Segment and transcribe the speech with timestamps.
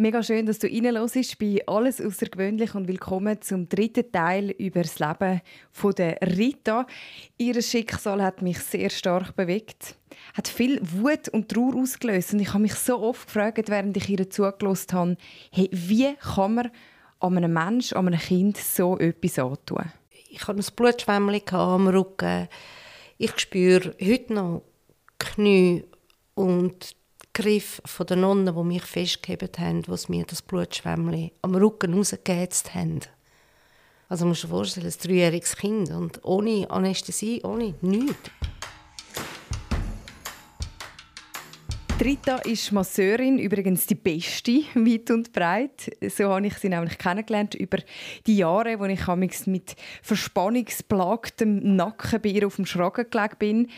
[0.00, 4.98] Mega schön, dass du reinhörst bei «Alles außergewöhnlich» und willkommen zum dritten Teil über das
[4.98, 5.42] Leben
[5.72, 6.86] von der Rita.
[7.36, 9.96] Ihr Schicksal hat mich sehr stark bewegt,
[10.32, 14.08] hat viel Wut und Trauer ausgelöst und ich habe mich so oft gefragt, während ich
[14.08, 15.16] ihr zugelassen habe,
[15.52, 16.70] hey, wie kann man
[17.18, 19.92] an einem Menschen, an einem Kind so etwas antun?
[20.30, 22.48] Ich hatte ein Blutschwämmchen am Rücken.
[23.18, 24.62] Ich spüre heute noch
[25.18, 25.84] Knie
[26.34, 26.96] und
[27.40, 32.74] Griff von der Nonnen, die mich festgehalten haben, was mir das Blutschwämmchen am Rücken rausgehetzt
[32.74, 33.00] haben.
[34.10, 38.30] Also musst du dir vorstellen, ein dreijähriges Kind und ohne Anästhesie, ohne nichts.
[41.98, 45.96] Rita ist Masseurin, übrigens die beste, weit und breit.
[46.14, 47.78] So habe ich sie nämlich kennengelernt über
[48.26, 53.68] die Jahre, wo ich mit verspannungsplagtem Nacken bei ihr auf dem Schragen gelegen bin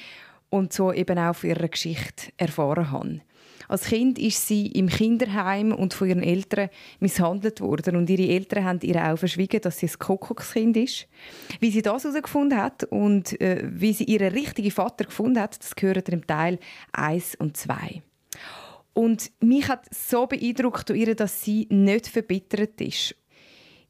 [0.50, 3.20] und so eben auch von ihrer Geschichte erfahren habe.
[3.68, 6.68] Als Kind ist sie im Kinderheim und von ihren Eltern
[7.00, 11.06] misshandelt worden und ihre Eltern haben ihr auch verschwiegen, dass sie ein Kuckuckskind ist.
[11.60, 15.74] Wie sie das herausgefunden hat und äh, wie sie ihren richtigen Vater gefunden hat, das
[15.74, 16.58] gehört im Teil
[16.92, 18.02] 1 und 2.
[18.94, 23.14] Und mich hat so beeindruckt ihr, dass sie nicht verbittert ist.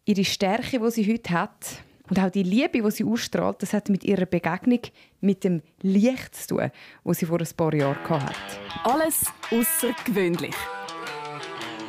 [0.04, 3.88] Ihre Stärke, die sie heute hat, und auch die Liebe, die sie ausstrahlt, das hat
[3.88, 4.80] mit ihrer Begegnung
[5.20, 6.70] mit dem Licht zu tun,
[7.04, 8.34] das sie vor ein paar Jahren hatte.
[8.84, 10.54] Alles außergewöhnlich.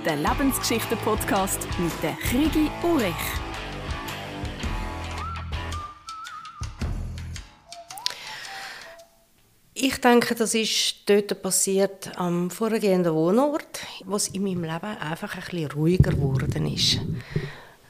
[0.05, 3.13] Der Lebensgeschichten-Podcast mit der Krigi Urich.
[9.75, 15.35] Ich denke, das ist dort passiert am vorhergehenden Wohnort, wo es in meinem Leben einfach
[15.35, 16.99] ein bisschen ruhiger geworden ist.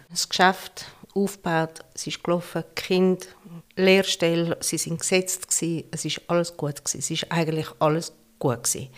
[0.09, 0.85] Das Geschäft
[1.15, 3.25] aufgebaut, es ist gelaufen, Kinder,
[3.75, 8.63] Lehrstelle, sie sind gesetzt gewesen, es ist alles gut gewesen, es ist eigentlich alles gut
[8.63, 8.89] gewesen.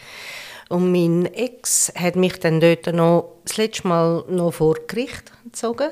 [0.69, 5.91] Und mein Ex hat mich dann dort noch das letzte Mal noch vor Gericht gezogen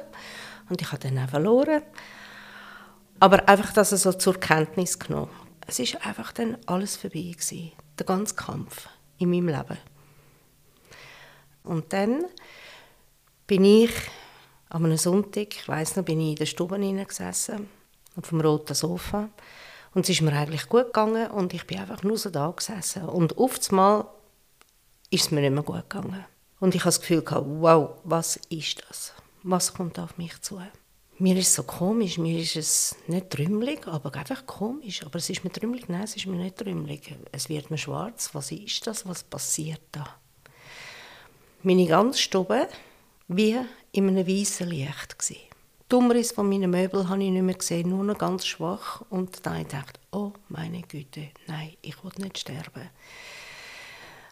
[0.70, 1.84] und ich habe dann auch verloren.
[3.20, 5.30] Aber einfach, dass er so zur Kenntnis genommen.
[5.68, 9.78] Es ist einfach dann alles vorbei gewesen, der ganze Kampf in meinem Leben.
[11.64, 12.26] Und dann
[13.48, 13.92] bin ich
[14.74, 17.70] an einem Sonntag, ich weiss noch, bin ich in der Stube gesessen,
[18.16, 19.30] auf dem roten Sofa.
[19.94, 23.04] Und es ist mir eigentlich gut gegangen und ich bin einfach nur so da gesessen.
[23.04, 24.08] Und einmal
[25.12, 26.26] ist es mir nicht mehr gut gegangen.
[26.60, 29.14] Und ich habe das Gefühl gehabt, wow, was ist das?
[29.44, 30.60] Was kommt auf mich zu?
[31.20, 35.06] Mir ist es so komisch, mir ist es nicht trümmelig, aber einfach komisch.
[35.06, 37.16] Aber es ist mir trümmelig, nein, es ist mir nicht trümmelig.
[37.32, 40.08] Es wird mir schwarz, was ist das, was passiert da?
[41.62, 42.68] Meine ganze Stube
[43.28, 43.60] wie
[43.94, 45.18] in einem weißen Licht.
[45.18, 45.42] Gewesen.
[45.90, 49.04] Die Umrisse von meinen Möbeln habe ich nicht mehr gesehen, nur noch ganz schwach.
[49.10, 52.90] Und dann dachte ich, oh meine Güte, nein, ich will nicht sterben.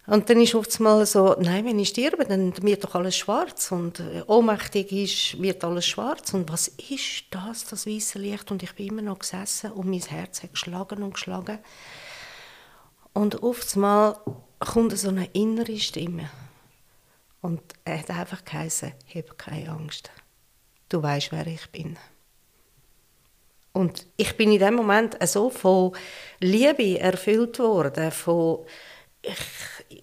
[0.08, 3.72] Und dann ist oft mal so, nein, wenn ich sterbe, dann wird doch alles schwarz
[3.72, 6.34] und äh, ohnmächtig ist, wird alles schwarz.
[6.34, 8.50] Und was ist das, das weiße Licht?
[8.50, 11.60] Und ich bin immer noch gesessen und mein Herz hat geschlagen und geschlagen.
[13.14, 14.18] Und oft mal
[14.58, 16.32] kommt so eine innere Stimme
[17.42, 20.12] und er hat einfach geheißen, hab keine Angst.
[20.90, 21.98] Du weißt, wer ich bin.
[23.74, 25.96] Und ich bin in dem Moment so von
[26.40, 28.66] Liebe erfüllt worden, von
[29.24, 29.38] ich,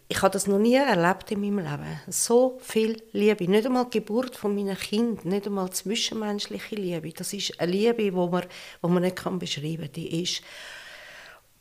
[0.06, 2.00] ich habe das noch nie erlebt in meinem Leben.
[2.06, 3.50] So viel Liebe.
[3.50, 7.10] Nicht einmal die Geburt von meinem Kind, nicht einmal zwischenmenschliche Liebe.
[7.10, 8.42] Das ist eine Liebe, die man,
[8.82, 9.92] die man nicht beschreiben kann.
[9.92, 10.42] Die ist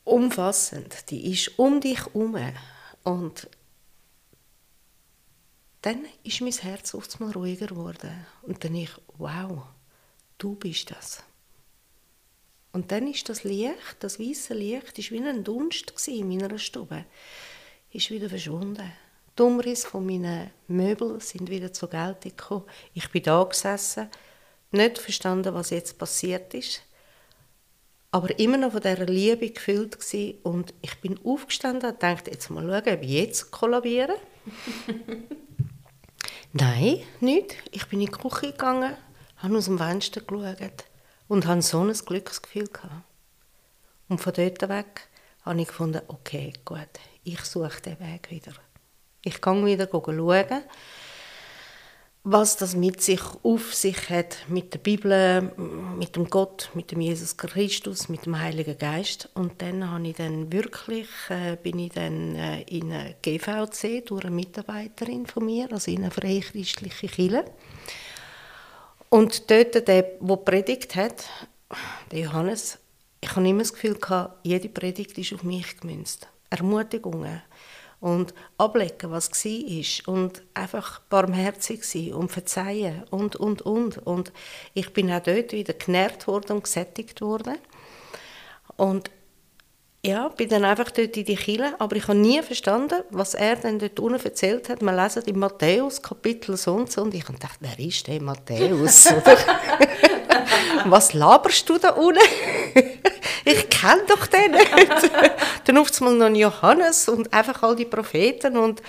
[0.04, 1.10] umfassend.
[1.10, 2.38] Die ist um dich herum.
[3.04, 3.50] Und
[5.88, 8.12] dann ist mein Herz oft mal ruhiger geworden.
[8.42, 9.64] Und dann ich, wow,
[10.38, 11.24] du bist das.
[12.74, 17.06] Und dann ist das Licht, das weiße Licht, ist wie ein Dunst in meiner Stube,
[17.94, 18.92] ist wieder verschwunden.
[19.40, 22.66] Die Umrisse von meinen Möbeln sind wieder zur Geltung gekommen.
[22.94, 24.10] Ich bin da gesessen,
[24.72, 26.82] nicht verstanden, was jetzt passiert ist,
[28.12, 30.38] aber immer noch von dieser Liebe gefüllt gewesen.
[30.44, 34.18] und ich bin aufgestanden und dachte, jetzt mal schauen, ob ich jetzt kollabiere.
[36.54, 37.56] Nein, nicht.
[37.72, 38.96] Ich bin in die Küche gegangen,
[39.38, 40.86] habe aus dem Fenster geschaut
[41.28, 42.70] und hatte so ein Glücksgefühl.
[44.08, 45.10] Und von dort weg
[45.42, 46.88] habe ich gefunden, okay, gut,
[47.24, 48.54] ich suche den Weg wieder.
[49.24, 50.64] Ich gehe wieder schauen,
[52.30, 55.50] was das mit sich auf sich hat, mit der Bibel,
[55.98, 59.30] mit dem Gott, mit dem Jesus Christus, mit dem Heiligen Geist.
[59.34, 64.26] Und dann habe ich dann wirklich, äh, bin ich dann äh, in eine GVC durch
[64.26, 67.46] eine Mitarbeiterin von mir, also in eine freichristliche Kirche.
[69.08, 71.24] Und dort, der, der predigt hat,
[72.12, 72.78] der Johannes,
[73.22, 76.28] ich habe immer das Gefühl gehabt, jede Predigt ist auf mich gemünzt.
[76.50, 77.42] Ermutigungen
[78.00, 83.98] und ablegen, was war und einfach barmherzig sein und verzeihen und, und, und.
[83.98, 84.32] Und
[84.74, 87.58] ich bin auch dort wieder genährt worden und gesättigt worden.
[88.76, 89.10] Und
[90.06, 93.56] ja, bin dann einfach dort in die Kille, aber ich habe nie verstanden, was er
[93.56, 94.82] dann dort unten erzählt hat.
[94.82, 98.22] Man lesen in Matthäus Kapitel so und so und ich habe gedacht, wer ist der
[98.22, 99.10] Matthäus?
[100.86, 102.22] was laberst du da unten?
[103.46, 104.70] ich kenne doch den nicht.
[105.66, 108.82] dann auf einmal noch Johannes und einfach all die Propheten und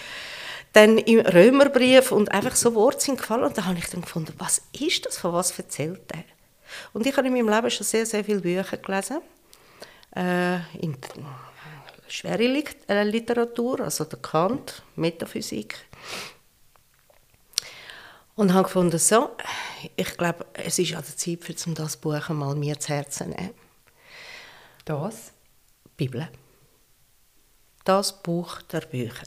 [0.75, 4.35] dann im Römerbrief und einfach so Worte sind gefallen und da habe ich dann gefunden,
[4.39, 6.25] was ist das, von was erzählt er?
[6.93, 9.19] Und ich habe in meinem Leben schon sehr, sehr viele Bücher gelesen
[10.17, 10.97] äh, in
[12.09, 15.77] schwere äh, Literatur, also der Kant, Metaphysik.
[18.35, 19.31] Und habe gefunden, so,
[19.97, 23.33] ich glaube, es ist an der Zeit, für um das Buch einmal mir zu Herzen
[23.33, 23.55] zu nehmen.
[24.85, 25.33] Das?
[25.97, 26.29] Bibel.
[27.85, 29.27] Das Buch der Bücher.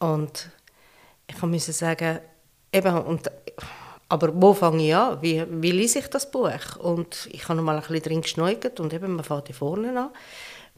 [0.00, 0.50] Und
[1.28, 2.18] ich musste sagen,
[2.72, 3.30] eben, und
[4.12, 5.22] aber wo fange ich an?
[5.22, 6.76] Wie, wie lese ich das Buch?
[6.78, 10.10] Und ich habe noch mal ein bisschen drin geschneugert und eben, man fängt vorne an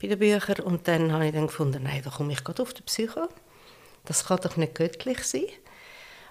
[0.00, 0.64] bei den Büchern.
[0.64, 3.26] Und dann habe ich dann gefunden, nein, da komme ich gerade auf die Psycho.
[4.04, 5.48] Das kann doch nicht göttlich sein.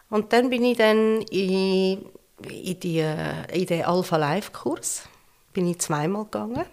[0.10, 2.06] Und dann bin ich dann in,
[2.50, 5.04] in, den Alpha Life Kurs
[5.52, 6.64] bin ich zweimal gegangen,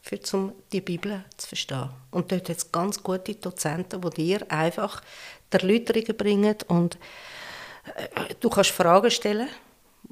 [0.00, 1.90] für zum die Bibel zu verstehen.
[2.12, 5.02] Und dort hat es ganz gute Dozenten, die dir einfach
[5.52, 6.98] die Erläuterungen bringen und
[7.96, 9.48] äh, du kannst Fragen stellen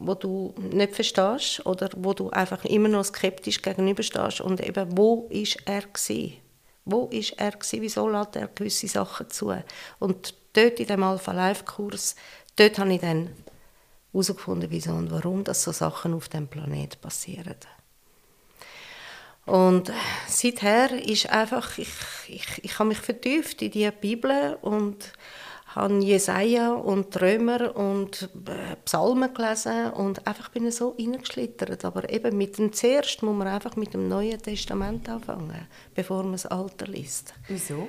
[0.00, 5.28] wo du nicht verstehst oder wo du einfach immer noch skeptisch gegenüberstehst und eben, wo
[5.30, 6.38] ist er gewesen?
[6.86, 7.82] Wo ist er gewesen?
[7.82, 9.54] Wieso lässt er gewisse Sachen zu?
[9.98, 12.16] Und dort in dem Alpha Life Kurs,
[12.56, 13.30] dort habe ich dann
[14.12, 17.56] herausgefunden, wieso und warum dass so Sachen auf dem Planet passieren.
[19.44, 19.92] Und
[20.28, 21.90] seither ist einfach, ich,
[22.28, 25.12] ich, ich habe mich vertieft in die Bibel und
[25.74, 31.84] habe Jesaja und Römer und äh, Psalmen gelesen und einfach bin ich so reingeschlittert.
[31.84, 36.32] Aber eben mit dem zuerst muss man einfach mit dem Neuen Testament anfangen, bevor man
[36.32, 37.34] das Alte liest.
[37.46, 37.86] Wieso?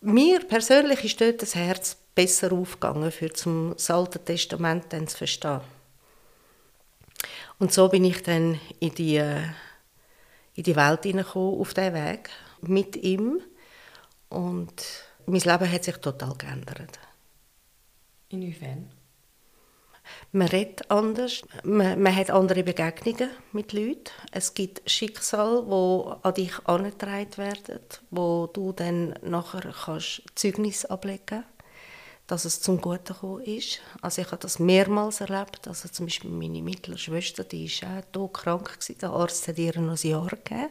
[0.00, 5.18] Mir persönlich ist dort das Herz besser aufgegangen, für zum das Alte Testament dann zu
[5.18, 5.60] verstehen.
[7.58, 9.42] Und so bin ich dann in die, äh,
[10.54, 12.30] in die Welt hineingekommen, auf diesen Weg,
[12.60, 13.40] mit ihm.
[14.28, 14.82] Und
[15.32, 16.98] mein Leben hat sich total geändert.
[18.28, 18.90] Inwiefern?
[20.30, 24.10] Man redet anders, man, man, hat andere Begegnungen mit Leuten.
[24.30, 27.80] Es gibt Schicksale, die an dich angetragen werden,
[28.10, 31.48] wo du dann nachher kannst Zeugnis ablegen kannst,
[32.26, 33.80] dass es zum Guten gekommen ist.
[34.02, 35.66] Also ich habe das mehrmals erlebt.
[35.66, 38.78] Also zum Beispiel meine mittlere Schwester, die war auch krank.
[39.00, 40.68] Der Arzt hat ihr noch ein Jahr gegeben.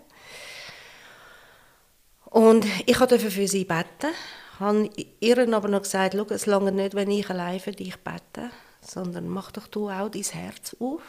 [2.25, 4.13] Und ich durfte für sie beten
[4.61, 8.49] habe ihr aber noch gesagt, Schau, es lange nicht, wenn ich allein für dich bete,
[8.79, 11.01] sondern mach doch du auch dein Herz auf.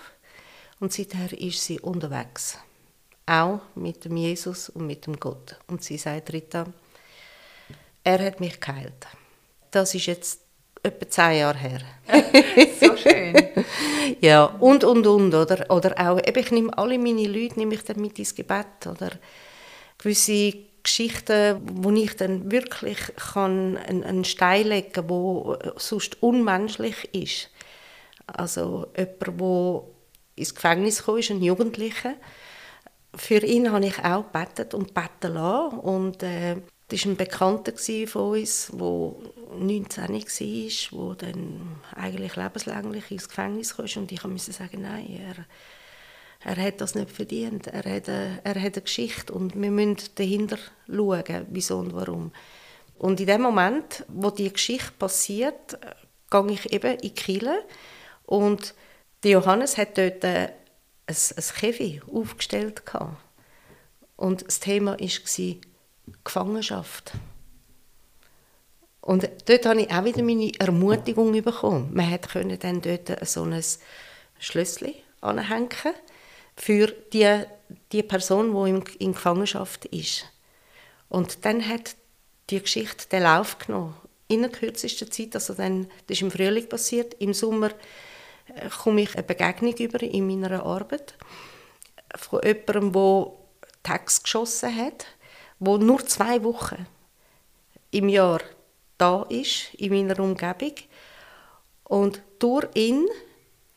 [0.80, 2.58] Und seither ist sie unterwegs.
[3.26, 5.56] Auch mit dem Jesus und mit dem Gott.
[5.68, 6.66] Und sie sagt, Rita,
[8.02, 9.06] er hat mich geheilt.
[9.70, 10.40] Das ist jetzt
[10.82, 11.80] etwa zehn Jahre her.
[12.80, 13.34] so schön.
[14.20, 15.34] ja, und, und, und.
[15.34, 18.86] Oder, oder auch, ich nehme alle meine Leute nehme ich dann mit ins Gebet.
[18.86, 19.10] Oder
[19.98, 27.50] gewisse Geschichten, wo ich dann wirklich kann einen, Stein legen kann, wo sonst unmenschlich ist.
[28.26, 29.82] Also jemand, der
[30.36, 32.14] ins Gefängnis gekommen ist, ein Jugendlicher.
[33.14, 35.78] Für ihn habe ich auch gebetet und beten lassen.
[35.78, 36.56] Und äh,
[36.88, 37.72] das war ein Bekannter
[38.06, 39.14] von uns, der
[39.58, 43.86] 19 war, der dann eigentlich lebenslänglich ins Gefängnis kam.
[43.96, 45.46] Und ich musste sagen, nein, er
[46.44, 47.68] er hat das nicht verdient.
[47.68, 52.32] Er hat, eine, er hat eine Geschichte und wir müssen dahinter schauen, wieso und warum.
[52.98, 55.78] Und in dem Moment, wo die Geschichte passiert,
[56.30, 57.64] gehe ich eben in Kirche
[58.26, 58.74] und
[59.24, 60.50] Johannes hat dort ein,
[61.06, 62.82] ein Käfi aufgestellt.
[64.16, 65.56] Und das Thema war
[66.24, 67.12] Gefangenschaft.
[69.00, 71.90] Und dort habe ich auch wieder meine Ermutigung bekommen.
[71.92, 73.62] Man konnte dann dort so ein
[74.38, 75.68] Schlüssel anhängen
[76.56, 77.44] für die,
[77.92, 80.24] die Person, die in, Gefangenschaft ist.
[81.08, 81.96] Und dann hat
[82.50, 83.94] die Geschichte den Lauf genommen.
[84.28, 87.70] In der kürzesten Zeit, also dann, das ist im Frühling passiert, im Sommer
[88.54, 91.14] äh, komme ich eine Begegnung über in meiner Arbeit
[92.16, 93.32] von jemandem, der
[93.82, 95.06] Text geschossen hat,
[95.58, 96.86] wo nur zwei Wochen
[97.90, 98.40] im Jahr
[98.98, 100.74] da ist, in meiner Umgebung.
[101.84, 103.06] Und durch ihn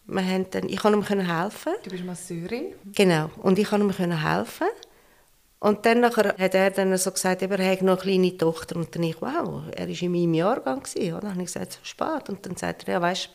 [0.07, 1.73] wir haben dann, ich konnte ihm helfen.
[1.83, 2.73] Du bist Masseurin?
[2.93, 3.29] Genau.
[3.37, 4.67] Und ich konnte ihm helfen.
[5.59, 8.75] Und dann nachher hat er dann so gesagt, er hätte noch eine kleine Tochter.
[8.75, 10.83] Und dann ich, wow, er war in meinem Jahrgang.
[10.83, 11.19] Gewesen?
[11.21, 12.29] Dann habe ich gesagt, so spät.
[12.29, 13.29] Und dann sagt er, ja, weißt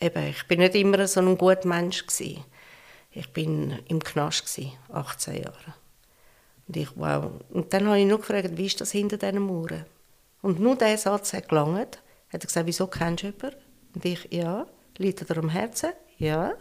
[0.00, 2.04] ich, eben, ich bin nicht immer so ein guter Mensch.
[2.06, 2.44] Gewesen.
[3.12, 5.74] Ich bin im Knast, gewesen, 18 Jahre.
[6.66, 7.30] Und ich, wow.
[7.50, 9.86] Und dann habe ich noch gefragt, wie ist das hinter diesen Mauern?
[10.42, 12.02] Und nur dieser Satz hat gelangt.
[12.32, 13.56] Hat er gesagt, wieso kennst du jemanden?
[13.94, 14.66] Und ich, ja.
[14.98, 15.92] Liegt er am Herzen?
[16.18, 16.54] Ja.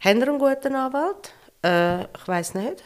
[0.00, 1.32] Haben Sie einen guten Anwalt?
[1.64, 2.82] Äh, ich weiß nicht.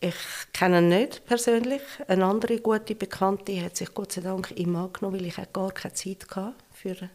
[0.00, 0.14] Ich
[0.52, 1.82] kenne ihn nicht persönlich.
[2.08, 5.94] Eine andere gute Bekannte hat sich Gott sei Dank ihm angenommen, weil ich gar keine
[5.94, 7.10] Zeit hatte für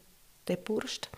[0.47, 1.09] den Burst.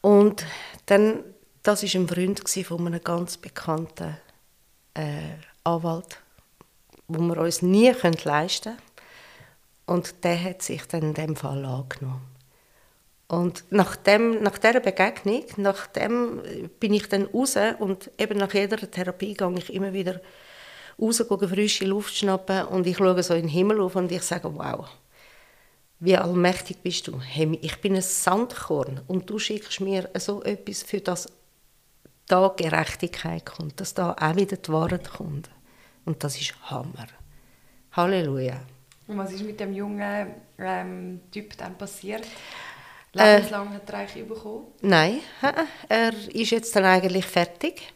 [0.00, 0.44] Und
[0.86, 1.24] dann,
[1.62, 4.16] das war ein Freund von einem ganz bekannten
[4.94, 6.18] äh, Anwalt,
[7.08, 7.90] wo wir uns nie
[8.24, 8.82] leisten können.
[9.86, 12.39] Und der hat sich dann in dem Fall angenommen.
[13.30, 16.42] Und nach, dem, nach dieser Begegnung, nach dem
[16.80, 20.20] bin ich dann raus und eben nach jeder Therapie gehe ich immer wieder
[21.00, 24.22] raus, gehe frische Luft schnappen und ich schaue so in den Himmel auf und ich
[24.22, 24.84] sage, wow,
[26.00, 27.20] wie allmächtig bist du.
[27.20, 31.28] Hey, ich bin ein Sandkorn und du schickst mir so etwas, für das
[32.26, 35.50] da Gerechtigkeit kommt, dass da auch wieder die Wahrheit kommt.
[36.04, 37.06] Und das ist Hammer.
[37.92, 38.60] Halleluja.
[39.06, 42.26] Und was ist mit dem jungen ähm, Typ dann passiert?
[43.12, 44.66] Lebenslang äh, hat er eigentlich bekommen?
[44.82, 45.20] Nein,
[45.88, 47.92] er ist jetzt dann eigentlich fertig.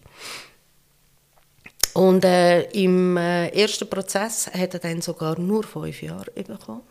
[1.95, 6.83] Und äh, im äh, ersten Prozess hat er dann sogar nur fünf Jahre bekommen.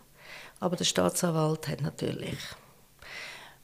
[0.62, 2.38] Aber der Staatsanwalt hat natürlich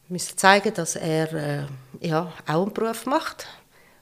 [0.09, 1.65] müssen zeigen, dass er äh,
[2.01, 3.47] ja, auch einen Beruf macht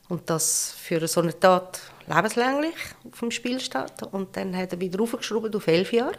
[0.10, 2.76] und das für so eine Tat lebenslänglich
[3.12, 4.02] auf dem Spiel steht.
[4.12, 6.18] Und dann hat er wieder aufgeschraubt auf elf Jahre.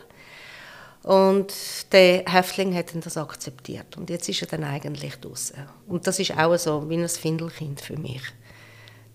[1.03, 1.55] Und
[1.93, 3.97] der Häftling hat das akzeptiert.
[3.97, 5.57] Und jetzt ist er dann eigentlich draußen.
[5.87, 8.23] Und das ist auch so wie ein Findelkind für mich.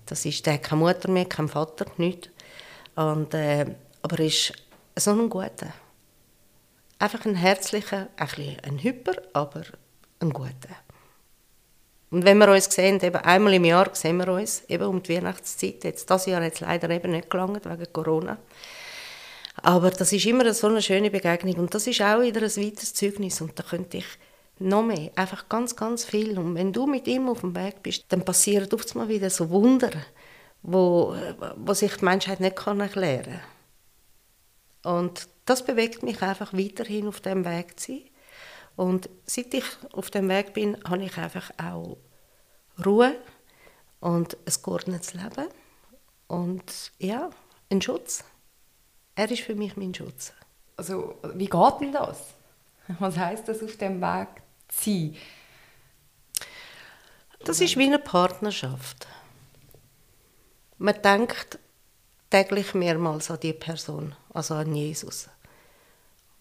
[0.06, 2.30] Das ist, der hat keine Mutter mehr, kein Vater, nichts.
[2.96, 3.66] Und, äh,
[4.02, 4.54] aber er ist
[4.96, 5.74] so ein guter.
[7.00, 9.63] Einfach ein herzlicher, ein, ein Hyper, aber
[10.20, 10.70] ein guter.
[12.12, 15.16] Und wenn wir uns sehen, eben einmal im Jahr sehen wir uns, eben um die
[15.16, 15.84] Weihnachtszeit.
[15.84, 18.38] Jetzt, das Jahr hat es leider eben nicht gelangt, wegen Corona.
[19.55, 22.93] Aber das ist immer so eine schöne Begegnung und das ist auch wieder ein weiteres
[22.93, 24.05] Zeugnis und da könnte ich
[24.60, 26.38] noch mehr, einfach ganz, ganz viel.
[26.38, 29.50] Und wenn du mit ihm auf dem Weg bist, dann passieren oft mal wieder so
[29.50, 29.91] Wunder,
[30.62, 31.15] wo,
[31.57, 33.41] wo sich die Menschheit nicht erklären
[34.83, 35.00] kann.
[35.00, 38.03] Und das bewegt mich einfach weiterhin auf dem Weg zu sein.
[38.75, 41.98] Und seit ich auf dem Weg bin, habe ich einfach auch
[42.83, 43.15] Ruhe
[44.00, 45.48] und ein geordnetes Leben
[46.27, 47.29] und ja,
[47.69, 48.24] einen Schutz.
[49.15, 50.34] Er ist für mich mein Schutz.
[50.75, 52.34] Also, wie geht denn das?
[53.00, 54.27] Was heißt das, auf dem Weg
[54.67, 55.15] zu sein?
[57.46, 59.08] Das ist wie eine Partnerschaft.
[60.77, 61.60] Man denkt
[62.29, 65.29] täglich mehrmals an die Person, also an Jesus.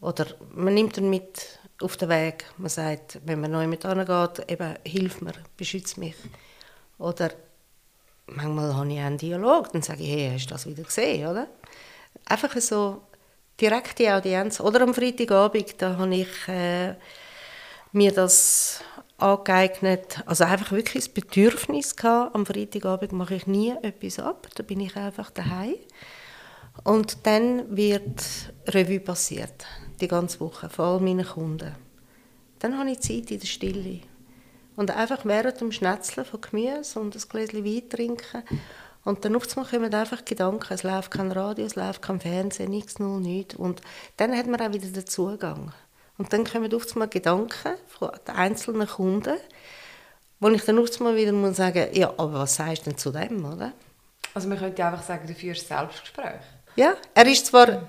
[0.00, 2.44] Oder man nimmt ihn mit auf den Weg.
[2.56, 6.16] Man sagt, wenn man neu mit angeht, eben, hilf mir, beschütze mich.
[6.98, 7.30] Oder
[8.26, 11.48] manchmal habe ich einen Dialog, dann sage ich, hey, hast du das wieder gesehen, oder?
[12.26, 13.02] Einfach so
[13.60, 14.60] direkte Audienz.
[14.60, 16.94] Oder am Freitagabend, da habe ich äh,
[17.92, 18.80] mir das
[19.18, 24.62] angeeignet, also einfach wirklich das Bedürfnis gehabt, am Freitagabend mache ich nie etwas ab, da
[24.62, 25.76] bin ich einfach daheim.
[26.84, 28.22] Und dann wird
[28.66, 29.66] Revue passiert,
[30.00, 31.74] die ganze Woche, vor all meinen Kunden.
[32.58, 34.00] Dann habe ich Zeit in der Stille.
[34.74, 38.42] Und einfach während dem Schnetzeln von Gemüse und ein Gläschen Wein trinken
[39.04, 42.98] und dann oft kommen einfach Gedanken, es läuft kein Radio, es läuft kein Fernsehen, nichts,
[42.98, 43.56] null, nichts.
[43.56, 43.80] Und
[44.16, 45.72] dann hat man auch wieder den Zugang.
[46.18, 49.38] Und dann kommen oft mal Gedanken von den einzelnen Kunden,
[50.38, 53.10] wo ich dann oft mal wieder muss sagen, ja, aber was sagst du denn zu
[53.10, 53.72] dem, oder?
[54.34, 56.40] Also man könnte einfach sagen, du führst Selbstgespräch.
[56.76, 57.88] Ja, er ist zwar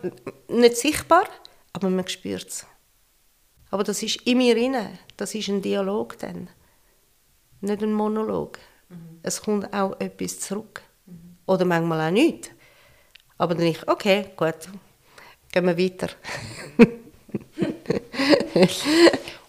[0.50, 1.26] nicht sichtbar,
[1.74, 2.66] aber man spürt es.
[3.70, 5.00] Aber das ist in mir rein.
[5.16, 6.50] Das ist ein Dialog dann.
[7.62, 8.60] Nicht ein Monolog.
[8.90, 9.20] Mhm.
[9.24, 10.82] Es kommt auch etwas zurück.
[11.46, 12.52] Oder manchmal auch nicht.
[13.38, 14.56] Aber dann ich, okay, gut,
[15.52, 16.10] gehen wir weiter.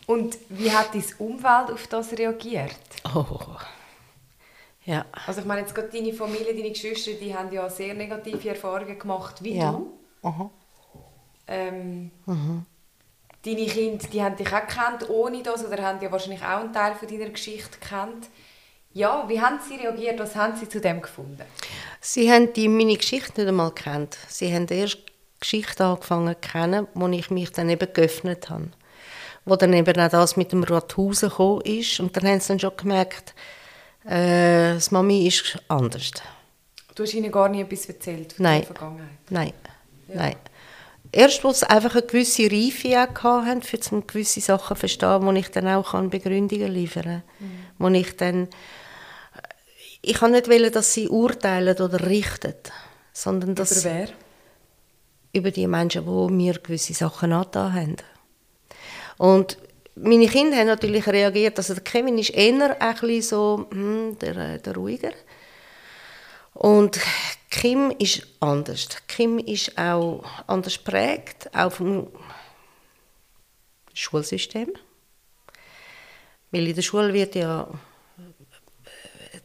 [0.07, 2.77] Und wie hat dein Umfeld auf das reagiert?
[3.15, 3.39] Oh,
[4.85, 5.05] ja.
[5.27, 8.99] Also ich meine, jetzt gerade deine Familie, deine Geschwister, die haben ja sehr negative Erfahrungen
[8.99, 9.73] gemacht, wie ja.
[9.73, 9.99] du.
[10.23, 10.51] Aha.
[11.47, 12.67] Ähm, mhm.
[13.45, 16.73] Deine Kinder, die haben dich auch gekannt ohne das oder haben ja wahrscheinlich auch einen
[16.73, 18.29] Teil von deiner Geschichte gekannt.
[18.95, 20.21] Ja, wie haben sie reagiert?
[20.21, 21.43] Was haben sie zu dem gefunden?
[22.01, 24.17] Sie haben die meine Geschichte nicht einmal gekannt.
[24.29, 28.69] Sie haben erst die Geschichte angefangen zu kennen, wo ich mich dann eben geöffnet habe.
[29.45, 31.99] Wo dann eben auch das mit dem Rathausen gekommen ist.
[31.99, 33.35] Und dann haben sie dann schon gemerkt,
[34.05, 36.13] äh, das Mami ist anders.
[36.95, 38.61] Du hast ihnen gar nie etwas erzählt von Nein.
[38.61, 39.09] der Vergangenheit?
[39.29, 39.53] Nein,
[40.07, 40.37] nein.
[41.11, 45.51] Erst, als sie einfach eine gewisse Reife hatten, für gewisse Sachen zu verstehen, wo ich
[45.51, 47.23] dann auch Begründungen liefern kann.
[47.79, 48.49] Wo ich dann...
[50.07, 52.55] Ich kann nicht wollen, dass sie urteilen oder richten,
[53.13, 53.85] sondern dass...
[53.85, 54.09] Über wer?
[55.35, 57.97] über die Menschen, die mir gewisse Sachen angetan haben.
[59.19, 59.59] Und
[59.97, 64.37] meine Kinder haben natürlich reagiert, also der Kevin ist eher ein bisschen so hm, der,
[64.37, 65.13] äh, der ruhiger.
[66.55, 67.01] Und
[67.51, 68.89] Kim ist anders.
[69.09, 72.09] Kim ist auch anders prägt, auch vom
[73.93, 74.73] Schulsystem.
[76.53, 77.67] Weil in der Schule wird ja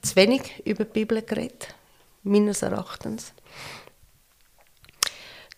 [0.02, 1.74] zu wenig über die Bibel geredet,
[2.24, 3.34] meines Erachtens.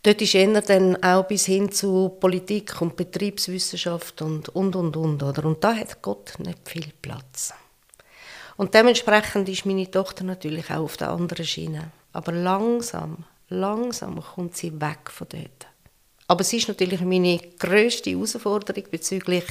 [0.03, 5.21] Dort ist eher dann auch bis hin zu Politik und Betriebswissenschaft und, und, und, und.
[5.21, 5.45] Oder?
[5.45, 7.53] Und da hat Gott nicht viel Platz.
[8.57, 11.91] Und dementsprechend ist meine Tochter natürlich auch auf der anderen Schiene.
[12.13, 15.67] Aber langsam, langsam kommt sie weg von dort.
[16.27, 19.45] Aber sie ist natürlich meine grösste Herausforderung bezüglich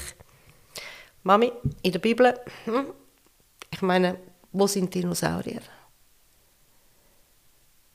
[1.23, 2.87] Mami, in der Bibel, hm,
[3.71, 4.17] ich meine,
[4.53, 5.63] wo sind Dinosaurier?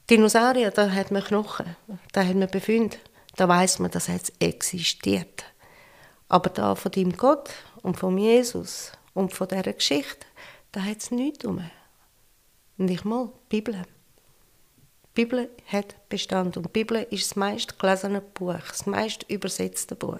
[0.09, 1.75] Dinosaurier, da hat man Knochen,
[2.13, 2.97] da hat man Befunde,
[3.35, 5.43] da weiß man, dass es existiert.
[6.29, 7.49] Aber da von deinem Gott
[7.81, 10.25] und von Jesus und von dieser Geschichte,
[10.71, 11.61] da hat es nichts um.
[12.77, 13.81] Nicht mal die Bibel.
[15.07, 19.95] Die Bibel hat Bestand und die Bibel ist das meist gelesene Buch, das meist übersetzte
[19.95, 20.19] Buch.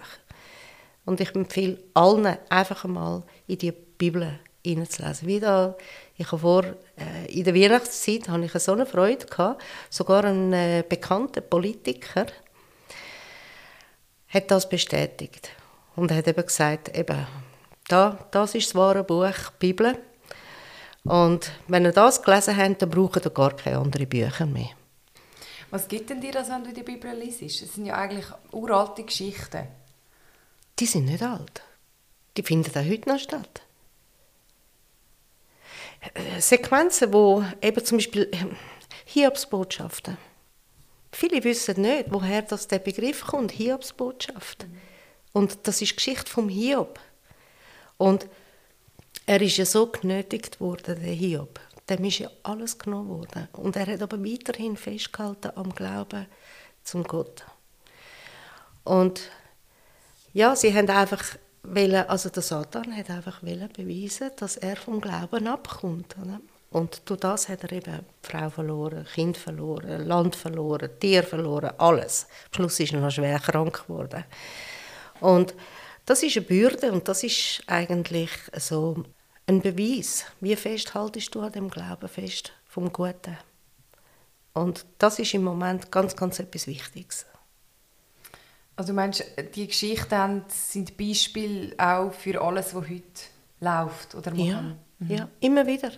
[1.04, 5.28] Und ich empfehle allen einfach einmal in die Bibel hineinzulesen.
[5.28, 5.76] Wie da,
[6.16, 10.52] ich habe vor, äh, in der Weihnachtszeit hatte ich so eine Freude gehabt, sogar ein
[10.52, 12.26] äh, bekannter Politiker
[14.28, 15.50] hat das bestätigt
[15.94, 17.26] und hat eben gesagt, eben,
[17.88, 19.98] da, das ist das wahre Buch, die Bibel.
[21.04, 24.70] Und wenn ihr das gelesen habt, dann braucht ihr gar keine anderen Bücher mehr.
[25.70, 27.42] Was gibt denn dir das, wenn du die Bibel liest?
[27.42, 29.66] Es sind ja eigentlich uralte Geschichten.
[30.78, 31.62] Die sind nicht alt.
[32.36, 33.62] Die finden auch heute noch statt.
[36.38, 38.56] Sequenzen, wo eben zum Beispiel ähm,
[39.06, 40.16] Hiobsbotschaften.
[41.12, 44.66] Viele wissen nicht, woher das der Begriff kommt, Hiobsbotschaft.
[45.32, 47.00] Und das ist die Geschichte vom Hiob.
[47.96, 48.26] Und
[49.26, 51.60] er ist ja so genötigt worden, der Hiob.
[51.88, 53.48] Dem ist ja alles genommen worden.
[53.52, 56.26] Und er hat aber weiterhin festgehalten am Glauben
[56.82, 57.44] zum Gott.
[58.84, 59.30] Und
[60.32, 61.24] ja, sie haben einfach
[61.74, 66.16] wollen, also der Satan hat einfach wollen beweisen, dass er vom Glauben abkommt.
[66.20, 66.40] Oder?
[66.70, 72.26] Und durch das hat er eben Frau verloren, Kind verloren, Land verloren, Tier verloren, alles.
[72.46, 74.24] Am Schluss ist er noch schwer krank geworden.
[75.20, 75.54] Und
[76.04, 79.04] das ist eine Bürde und das ist eigentlich so
[79.46, 80.24] ein Beweis.
[80.40, 83.38] Wie fest haltest du an dem Glauben fest vom Guten?
[84.52, 87.26] Und das ist im Moment ganz, ganz etwas Wichtiges.
[88.76, 93.02] Also du meinst, die Geschichten sind Beispiele auch für alles, was heute
[93.60, 94.78] läuft oder ja, kann.
[95.08, 95.90] ja, immer wieder,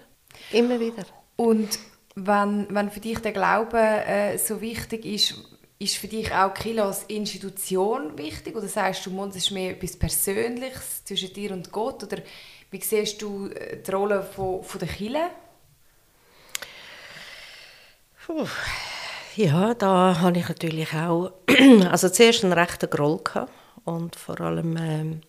[0.53, 1.05] immer wieder.
[1.35, 1.79] Und
[2.15, 5.35] wenn, wenn für dich der Glaube äh, so wichtig ist,
[5.79, 8.57] ist für dich auch Kilo als Institution wichtig?
[8.57, 12.03] Oder sagst du, es ist mehr etwas Persönliches zwischen dir und Gott?
[12.03, 12.19] Oder
[12.71, 15.31] wie siehst du äh, die Rolle von, von der Kirche?
[18.27, 18.47] Puh.
[19.39, 21.31] Ja, da habe ich natürlich auch
[21.93, 23.53] also zuerst einen rechten Groll gehabt
[23.85, 25.21] und vor allem ähm,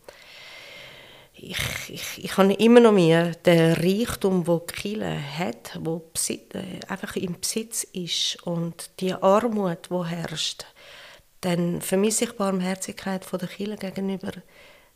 [1.36, 6.80] ich, ich, ich habe immer noch mehr den Reichtum, wo Kirche hat, wo Besitz, äh,
[6.88, 10.66] einfach im Besitz ist und die Armut, wo herrscht,
[11.42, 14.32] dann vermisse ich Barmherzigkeit von der Kirche gegenüber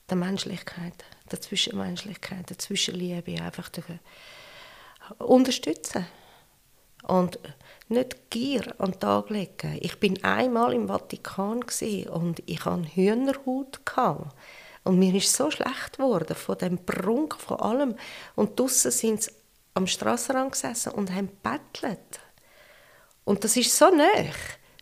[0.10, 3.84] der Menschlichkeit, der Zwischenmenschlichkeit, der Zwischenliebe, einfach der,
[5.20, 6.08] unterstützen.
[7.04, 7.38] Und
[7.94, 9.78] nicht Gier an den Tag legen.
[9.82, 11.64] Ich bin einmal im Vatikan
[12.12, 13.80] und ich hatte Hühnerhaut.
[14.84, 17.96] Und mir ist so schlecht geworden von dem Prunk, von allem.
[18.36, 19.32] Und draussen sind sie
[19.74, 22.20] am Strassenrand gesessen und haben bettelt.
[23.24, 24.04] Und das ist so nah.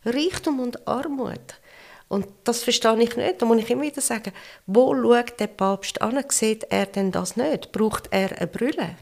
[0.04, 1.62] Reichtum und Armut.
[2.08, 3.42] Und das verstehe ich nicht.
[3.42, 4.34] Da muss ich immer wieder sagen,
[4.66, 6.22] wo schaut der Papst an?
[6.30, 7.72] Sieht er denn das nicht?
[7.72, 8.98] Braucht er eine Brille?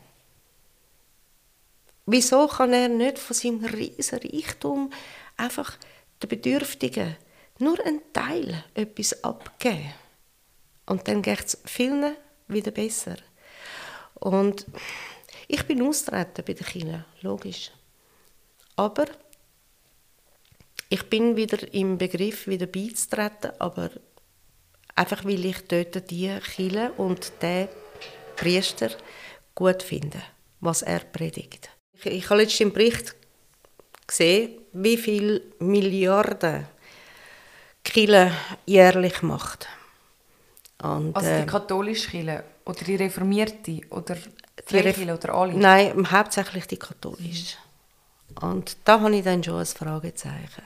[2.12, 4.90] Wieso kann er nicht von seinem riesen Reichtum
[5.38, 5.78] einfach
[6.24, 7.16] den Bedürftigen
[7.60, 9.94] nur einen Teil etwas abgeben?
[10.88, 12.16] Und dann geht es vielen
[12.48, 13.18] wieder besser.
[14.16, 14.66] Und
[15.48, 17.70] ich bin austreten bei den Kindern, logisch.
[18.76, 19.06] Aber
[20.90, 23.92] ich bin wieder im Begriff, wieder beizutreten, aber
[24.96, 27.68] einfach, weil ich dort die Kirche und den
[28.36, 28.90] Priester
[29.54, 30.24] gut finde,
[30.60, 31.70] was er predigt.
[32.00, 33.16] Ich, ich habe letztens im Bericht
[34.08, 36.66] gesehen, wie viele Milliarden
[37.84, 38.32] Kille
[38.66, 39.68] jährlich macht.
[40.82, 45.54] Und, also die äh, katholische Kirche oder die reformierte oder die Kirche oder alle?
[45.54, 47.58] Nein, hauptsächlich die katholische.
[48.42, 50.64] Und da habe ich dann schon ein Fragezeichen.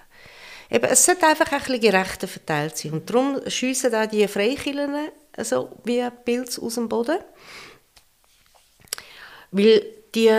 [0.70, 2.94] Eben, es sollte einfach ein bisschen gerechter verteilt sein.
[2.94, 7.18] Und darum schiessen auch die Freikirchen so wie Pilz aus dem Boden.
[9.52, 10.32] Weil die,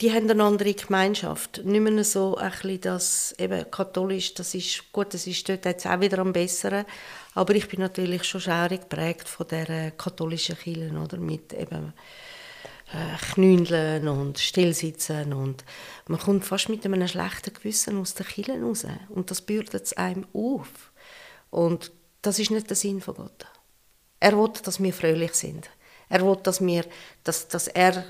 [0.00, 1.64] die haben eine andere Gemeinschaft.
[1.64, 6.00] Nicht mehr so ein das, eben katholisch, das ist gut, das ist dort jetzt auch
[6.00, 6.84] wieder am Besseren.
[7.34, 11.16] Aber ich bin natürlich schon schaurig geprägt von der katholischen Kirche, oder?
[11.16, 11.94] Mit eben
[12.92, 15.64] äh, Knündeln und Stillsitzen und
[16.08, 18.86] man kommt fast mit einem schlechten Gewissen aus der Kirche raus.
[19.08, 20.92] Und das bürdet es einem auf.
[21.50, 21.90] Und
[22.20, 23.46] das ist nicht der Sinn von Gott.
[24.20, 25.70] Er will, dass wir fröhlich sind.
[26.12, 26.84] Er will, dass, wir,
[27.24, 28.04] dass, dass er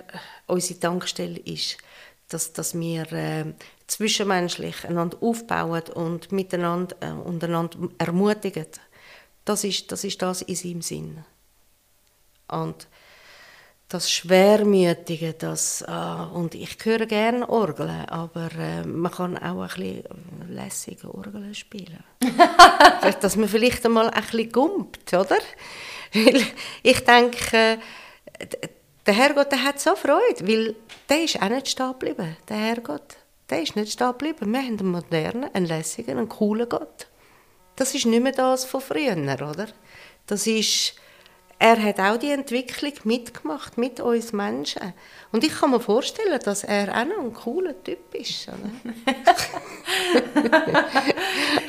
[0.48, 1.78] unsere Tankstelle ist.
[2.28, 3.44] Dass, dass wir äh,
[3.86, 8.66] zwischenmenschlich einander aufbauen und miteinander äh, untereinander ermutigen.
[9.44, 11.24] Das ist, das ist das in seinem Sinn.
[12.48, 12.88] Und
[13.88, 19.68] das Schwermütige, das, ah, und ich höre gerne Orgeln, aber äh, man kann auch ein
[19.68, 20.04] bisschen
[20.48, 22.02] lässige Orgeln spielen.
[23.20, 25.38] dass man vielleicht einmal ein bisschen gumpt, oder?
[26.12, 26.42] Weil
[26.82, 27.78] ich denke,
[29.06, 30.76] der Herrgott der hat so Freude, weil
[31.08, 33.16] der ist auch nicht stehen geblieben, der Herrgott.
[33.50, 34.52] Der ist nicht stehen geblieben.
[34.52, 37.06] Wir haben einen modernen, einen lässigen, einen coolen Gott.
[37.76, 39.66] Das ist nicht mehr das von früher, oder?
[40.26, 40.94] Das ist,
[41.58, 44.92] er hat auch die Entwicklung mitgemacht mit uns Menschen.
[45.32, 48.46] Und ich kann mir vorstellen, dass er auch noch ein cooler Typ ist.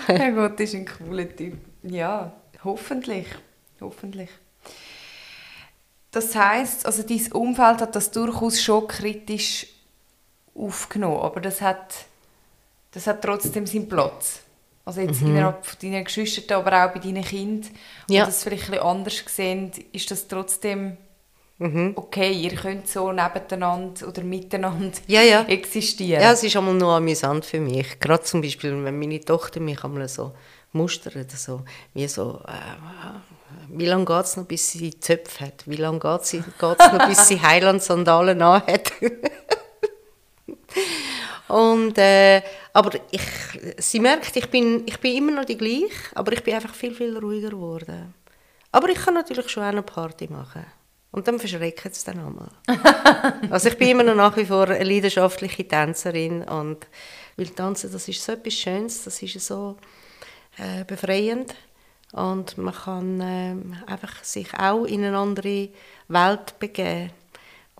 [0.07, 1.57] Herr Gott ist ein cooler Typ.
[1.83, 3.27] Ja, hoffentlich
[3.83, 4.29] hoffentlich.
[6.11, 9.67] Das heißt, also dein Umfeld hat das durchaus schon kritisch
[10.55, 11.95] aufgenommen, aber das hat,
[12.91, 14.41] das hat trotzdem seinen Platz.
[14.85, 15.29] Also jetzt mhm.
[15.29, 17.71] innerhalb von deinen Geschwistern, aber auch bei deinen Kindern,
[18.09, 18.25] die ja.
[18.25, 20.97] das vielleicht ein bisschen anders sehen, ist das trotzdem
[21.57, 21.93] mhm.
[21.95, 25.43] okay, ihr könnt so nebeneinander oder miteinander ja, ja.
[25.43, 26.21] existieren.
[26.21, 27.99] Ja, es ist einmal nur amüsant für mich.
[27.99, 30.33] Gerade zum Beispiel, wenn meine Tochter mich einmal so
[30.73, 35.63] mustert, so, wie so, äh, wie lange geht es noch, bis sie Zöpfe hat?
[35.65, 38.91] Wie lange geht es noch, bis sie Heiland-Sandalen hat?
[41.47, 42.41] Und, äh,
[42.73, 43.21] aber ich,
[43.77, 46.95] sie merkt, ich bin, ich bin immer noch die gleiche, aber ich bin einfach viel,
[46.95, 48.13] viel ruhiger geworden.
[48.71, 50.65] Aber ich kann natürlich schon eine Party machen.
[51.11, 52.49] Und dann verschreckt es dann einmal.
[53.51, 56.87] also ich bin immer noch nach wie vor eine leidenschaftliche Tänzerin und
[57.37, 59.77] weil Tanzen, das ist so etwas Schönes, das ist so
[60.57, 61.53] äh, befreiend.
[62.13, 63.55] Und man kann äh,
[63.87, 65.69] einfach sich auch in eine andere
[66.07, 67.11] Welt begeben.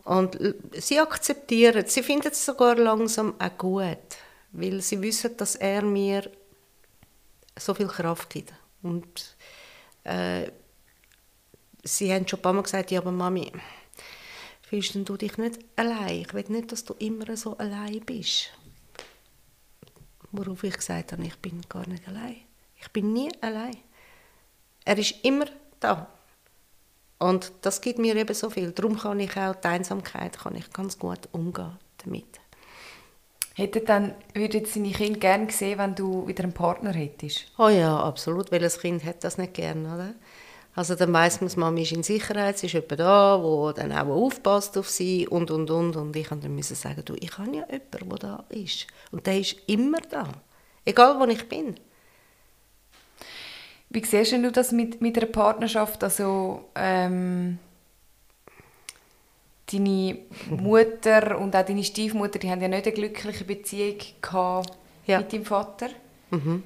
[0.04, 0.38] Und
[0.74, 3.98] sie akzeptieren, sie finden es sogar langsam auch gut,
[4.52, 6.30] weil sie wissen, dass er mir
[7.58, 8.54] so viel Kraft gibt.
[8.82, 9.38] Und
[10.04, 10.52] äh,
[11.84, 13.52] sie haben schon ein paar Mal gesagt, ja, aber Mami,
[14.64, 16.22] fühlst du dich nicht allein?
[16.22, 18.50] Ich will nicht, dass du immer so allein bist.
[20.32, 22.38] Worauf ich gesagt habe, ich bin gar nicht allein.
[22.82, 23.78] Ich bin nie allein.
[24.86, 25.46] Er ist immer
[25.80, 26.08] da.
[27.20, 28.72] Und das gibt mir eben so viel.
[28.72, 32.26] Darum kann ich auch die Einsamkeit kann ich ganz gut umgehen damit.
[33.56, 37.46] Hätte dann, würde jetzt deine Kinder gerne sehen, wenn du wieder einen Partner hättest?
[37.58, 38.52] Oh ja, absolut.
[38.52, 40.14] Welches Kind hätte das nicht gerne, oder?
[40.76, 44.08] Also dann weiss man, Mama ist in Sicherheit, sie ist jemand da, wo dann auch
[44.08, 45.96] aufpasst auf sie und, und, und.
[45.96, 48.88] Und ich dann sagen, du, ich habe ja jemanden, der da ist.
[49.12, 50.28] Und der ist immer da.
[50.84, 51.76] Egal, wo ich bin.
[53.94, 56.04] Wie siehst du das mit, mit einer Partnerschaft?
[56.04, 57.60] Also, ähm,
[59.72, 60.18] deine
[60.50, 64.74] Mutter und auch deine Stiefmutter, die haben ja nicht eine glückliche Beziehung gehabt
[65.06, 65.20] ja.
[65.20, 65.90] mit deinem Vater.
[66.32, 66.64] Mhm.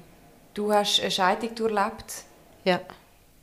[0.54, 2.24] Du hast eine Scheidung durchlebt.
[2.64, 2.80] Ja.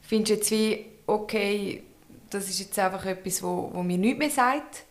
[0.01, 1.83] Findest du jetzt wie, okay,
[2.29, 4.83] das ist jetzt einfach etwas, wo, wo mir nichts mehr sagt?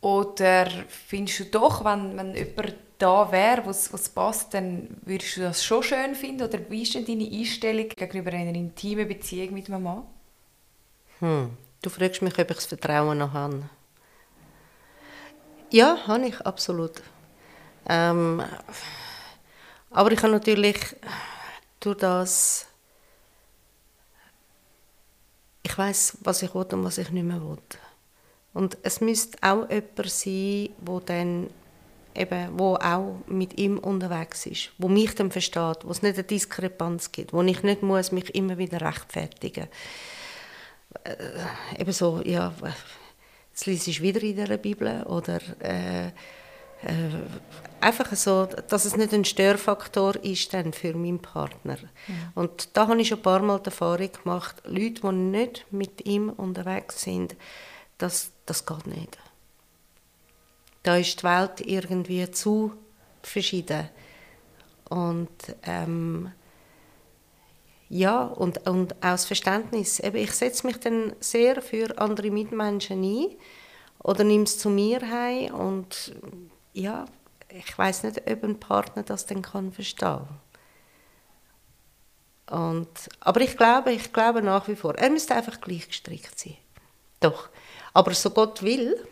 [0.00, 5.40] Oder findest du doch, wenn, wenn jemand da wäre, was, was passt, dann würdest du
[5.40, 6.42] das schon schön finden?
[6.42, 10.04] Oder wie ist denn deine Einstellung gegenüber einer intimen Beziehung mit einem Mann?
[11.18, 11.50] Hm.
[11.82, 13.64] Du fragst mich, ob ich das Vertrauen noch habe.
[15.70, 17.02] Ja, habe ich, absolut.
[17.88, 18.40] Ähm,
[19.90, 20.78] aber ich habe natürlich
[21.80, 22.66] durch das
[25.64, 27.58] ich weiß, was ich will und was ich nicht mehr will.
[28.52, 31.50] Und es müsste auch jemand sein, der dann
[32.14, 36.24] eben, wo auch mit ihm unterwegs ist, wo mich dann versteht, wo es nicht eine
[36.24, 39.68] Diskrepanz gibt, wo ich nicht muss mich immer wieder rechtfertigen
[41.04, 42.52] äh, eben so, ja,
[43.50, 46.10] jetzt liest ich wieder in der Bibel oder äh, äh,
[47.80, 51.76] einfach so, dass es nicht ein Störfaktor ist dann für meinen Partner.
[52.06, 52.14] Mhm.
[52.34, 56.06] Und da habe ich schon ein paar Mal die Erfahrung gemacht, Leute, die nicht mit
[56.06, 57.36] ihm unterwegs sind,
[57.98, 59.18] das, das geht nicht.
[60.82, 62.72] Da ist die Welt irgendwie zu
[63.22, 63.88] verschieden.
[64.88, 65.28] Und
[65.62, 66.32] ähm,
[67.88, 70.00] ja, und, und das Verständnis.
[70.00, 73.36] Eben, ich setze mich dann sehr für andere Mitmenschen ein
[74.02, 76.14] oder nehme es zu mir heim und
[76.72, 77.04] ja,
[77.48, 80.26] ich weiß nicht, ob ein Partner das dann kann verstehen
[82.52, 86.58] und, aber ich glaube, ich glaube nach wie vor, er müsste einfach gleich gestrickt sein.
[87.20, 87.48] Doch.
[87.94, 89.02] Aber so Gott will,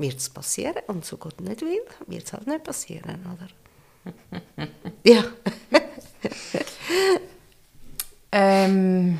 [0.00, 0.82] wird es passieren.
[0.86, 4.92] Und so Gott nicht will, wird es halt nicht passieren, oder?
[5.04, 5.24] ja.
[8.32, 9.18] ähm.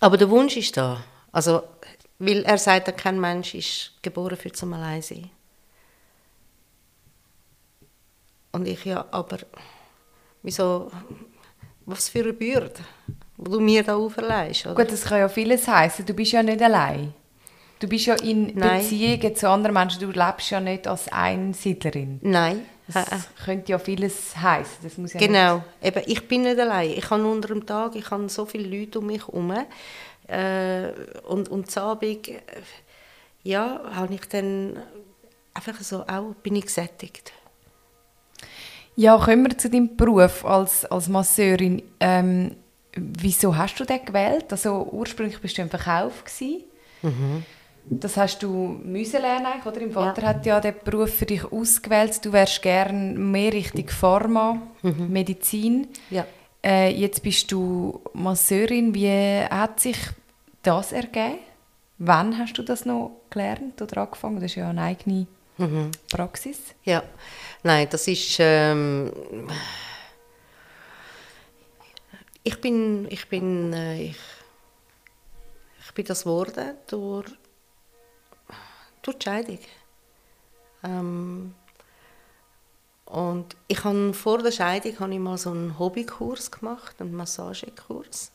[0.00, 1.04] Aber der Wunsch ist da.
[1.30, 1.62] Also,
[2.18, 5.30] weil er sagt, kein Mensch ist geboren für zum Alleinsein.
[8.52, 9.38] Und ich ja, aber
[10.42, 10.90] wieso,
[11.86, 12.72] was für eine Bürde,
[13.36, 14.66] die du mir da auferlegst.
[14.66, 14.74] Oder?
[14.74, 16.04] Gut, das kann ja vieles heißen.
[16.04, 17.14] Du bist ja nicht allein.
[17.80, 18.82] Du bist ja in Nein.
[18.82, 20.00] Beziehungen zu anderen Menschen.
[20.00, 22.20] Du lebst ja nicht als Einsiedlerin.
[22.22, 22.66] Nein.
[22.86, 24.78] Das könnte ja vieles heißen.
[24.82, 25.56] Das muss ja genau.
[25.80, 25.96] Nicht...
[25.96, 26.90] Eben, ich bin nicht allein.
[26.90, 29.52] Ich habe unter dem Tag ich habe so viele Leute um mich herum.
[30.26, 30.92] Äh,
[31.26, 32.40] und, und am Abend, äh,
[33.42, 34.76] ja, habe ich dann
[35.54, 37.32] einfach so auch, bin ich gesättigt.
[38.96, 41.82] Ja, kommen wir zu deinem Beruf als, als Masseurin.
[42.00, 42.56] Ähm,
[42.94, 44.46] wieso hast du den gewählt?
[44.50, 46.24] Also ursprünglich bist du im Verkauf.
[47.02, 47.44] Mhm.
[47.92, 49.80] Das hast du müssen lernen, oder?
[49.80, 50.28] Im Vater ja.
[50.28, 52.24] hat ja den Beruf für dich ausgewählt.
[52.24, 55.08] Du wärst gerne mehr Richtung Pharma, mhm.
[55.10, 55.88] Medizin.
[56.08, 56.24] Ja.
[56.64, 58.94] Äh, jetzt bist du Masseurin.
[58.94, 59.96] Wie hat sich
[60.62, 61.38] das ergeben?
[61.98, 64.36] Wann hast du das noch gelernt oder angefangen?
[64.36, 65.26] Das ist ja eine eigene
[65.58, 65.90] mhm.
[66.12, 66.58] Praxis.
[66.84, 67.02] Ja,
[67.64, 68.36] nein, das ist...
[68.38, 69.10] Ähm
[72.44, 74.16] ich bin, ich bin, äh, ich,
[75.84, 77.26] ich bin das geworden durch
[79.14, 79.58] die Scheidung.
[80.82, 81.54] Ähm,
[83.04, 88.32] und ich habe vor der Scheidung habe ich mal so einen Hobbykurs gemacht, einen Massagekurs.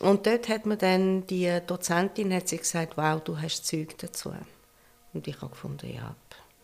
[0.00, 4.34] Und dort hat mir dann die Dozentin hat sie gesagt, wow, du hast Zeug dazu.
[5.12, 6.16] Und ich habe gefunden, ja.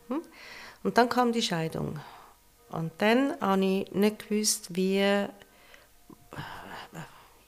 [0.09, 0.23] Hm?
[0.83, 2.01] Und dann kam die Scheidung.
[2.71, 5.29] Und dann habe ich nicht gewusst, wie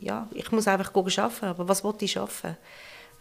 [0.02, 2.56] ja, ich muss einfach arbeiten, aber was wollte ich arbeiten?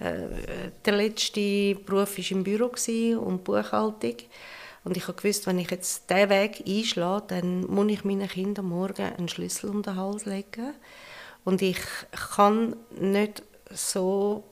[0.01, 2.71] Äh, der letzte Beruf war im Büro
[3.19, 4.15] und Buchhaltung.
[4.83, 9.13] Und ich wusste, wenn ich jetzt diesen Weg einschlage, dann muss ich meinen Kindern morgen
[9.15, 10.73] einen Schlüssel um den Hals legen.
[11.43, 11.77] Und ich
[12.33, 14.43] kann nicht so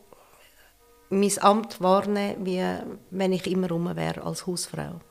[1.09, 2.63] mein Amt wahrnehmen, wie
[3.09, 5.01] wenn ich immer rum wäre als Hausfrau.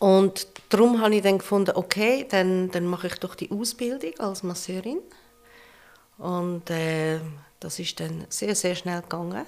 [0.00, 4.42] Und darum habe ich dann gefunden, okay, dann, dann mache ich doch die Ausbildung als
[4.42, 4.98] Masseurin.
[6.18, 7.20] Und äh,
[7.60, 9.44] das ist dann sehr, sehr schnell gegangen.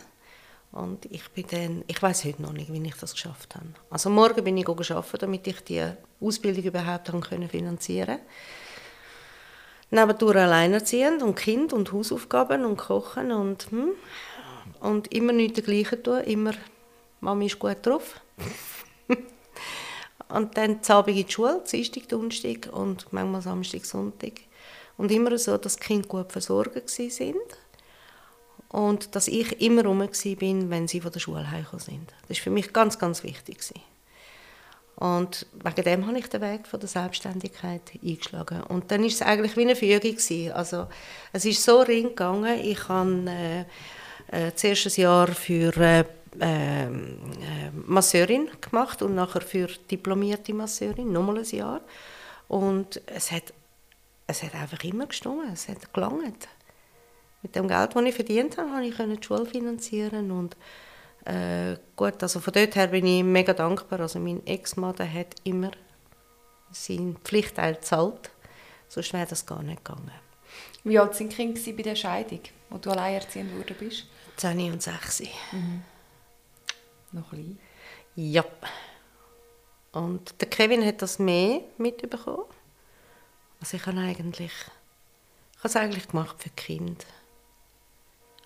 [0.73, 3.67] Und ich bin dann, ich weiß heute noch nicht, wie ich das geschafft habe.
[3.91, 5.85] Also morgen bin ich arbeiten, damit ich die
[6.21, 8.23] Ausbildung überhaupt können finanzieren konnte.
[9.91, 13.91] Nebendurch alleinerziehend und Kind und Hausaufgaben und Kochen und, hm,
[14.79, 16.53] und immer nicht das Gleiche tun, immer
[17.21, 18.21] Mami ist gut drauf.
[20.29, 24.35] und dann zu Abend in die Schule, Dienstag, Donnerstag und manchmal Samstag, Sonntag.
[24.97, 27.35] Und immer so, dass die Kinder gut versorgt sind
[28.71, 30.07] und dass ich immer rum
[30.39, 32.15] bin, wenn sie von der Schule heimgekommen sind.
[32.29, 33.59] Das war für mich ganz, ganz wichtig.
[34.95, 38.63] Und wegen dem habe ich den Weg von der Selbstständigkeit eingeschlagen.
[38.65, 40.53] Und dann war es eigentlich wie eine Fügung.
[40.53, 40.87] Also,
[41.33, 42.61] es ist so ring gegangen.
[42.61, 43.65] Ich habe äh,
[44.31, 46.05] äh, zuerst ein Jahr für äh,
[46.39, 46.91] äh,
[47.87, 51.81] Masseurin gemacht und nachher für diplomierte Masseurin, nochmal ein Jahr.
[52.47, 53.53] Und es hat,
[54.27, 56.47] es hat einfach immer gestimmt, es hat gelangt
[57.43, 60.57] mit dem Geld, das ich verdient habe, konnte ich die Schule finanzieren und
[61.25, 64.01] äh, gut, also von dort her bin ich mega dankbar.
[64.01, 65.71] Also mein Ex-Mann hat immer
[66.71, 68.31] seinen Pflichtteil gezahlt,
[68.89, 70.13] sonst wäre das gar nicht gegangen.
[70.85, 74.07] Wie alt waren die Kinder bei der Scheidung, wo du alleinerziehend geworden bist?
[74.37, 75.23] 10 und 6.
[75.53, 75.83] Mhm.
[77.13, 77.59] Noch klein?
[78.15, 78.45] Ja.
[79.93, 82.45] Und der Kevin hat das mehr mitbekommen.
[83.61, 87.05] Also ich habe eigentlich, ich habe es eigentlich gemacht für Kinder.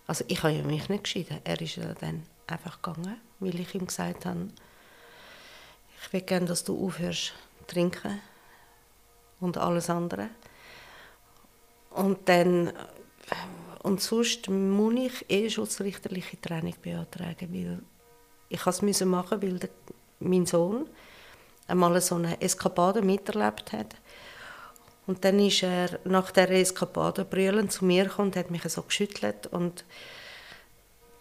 [0.06, 1.40] Also ich habe mich nicht geschieden.
[1.44, 4.48] Er ist dann einfach gegangen, weil ich ihm gesagt habe,
[6.02, 8.20] ich will gerne, dass du aufhörst zu trinken
[9.40, 10.28] und alles andere.
[11.90, 12.72] Und dann
[13.84, 17.78] und sonst muss ich eh schutzrichterliche Training beantragen, weil
[18.48, 19.60] Ich es machen, weil
[20.20, 20.86] mein Sohn
[21.66, 23.94] einmal so eine Eskapade miterlebt hat.
[25.06, 28.82] Und dann ist er nach der Eskapade brüllend zu mir gekommen und hat mich so
[28.82, 29.84] geschüttelt und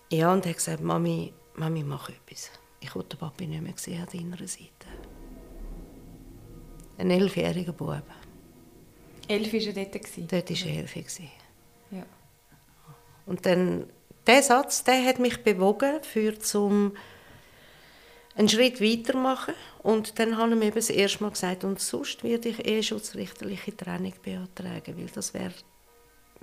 [0.09, 2.51] ja, und hat gesagt, Mami, Mami, mach etwas.
[2.79, 4.69] Ich wollte den Papi nicht mehr sehen an deiner Seite.
[6.97, 8.03] Ein elfjähriger Bub.
[9.27, 10.31] Elf war er dort?
[10.31, 10.95] Dort war er elf.
[11.91, 12.05] Ja.
[13.25, 13.87] Und dann,
[14.27, 16.95] der Satz, der hat mich bewogen, für zum
[18.35, 19.53] einen Schritt weitermachen.
[19.83, 23.75] Und dann habe ich mir das erste Mal gesagt, und sonst werde ich eh schutzrichterliche
[23.75, 25.53] Trennung beantragen, weil das wäre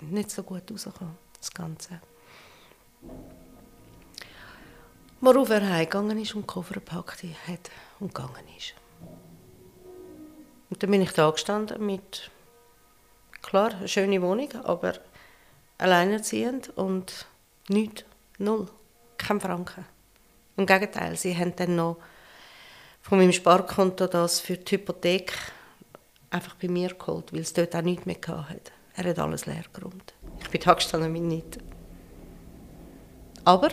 [0.02, 2.00] nicht so gut rausgekommen, das Ganze.
[5.22, 8.74] Worauf er heimgegangen ist und Koffer gepackt hat und gegangen ist.
[10.68, 12.30] Und dann bin ich da gestanden mit,
[13.40, 14.94] klar, eine schöne Wohnung, aber
[15.78, 17.26] alleinerziehend und
[17.68, 18.04] nichts,
[18.36, 18.68] null,
[19.16, 19.86] kein Franken.
[20.58, 21.96] Im Gegenteil, sie haben dann noch
[23.00, 25.32] von meinem Sparkonto das für die Hypothek
[26.30, 28.72] einfach bei mir geholt, weil es dort auch nichts mehr hatte.
[28.94, 30.14] Er hat alles leer geräumt.
[30.40, 31.58] Ich bin da gestanden mit nichts.
[33.44, 33.70] Aber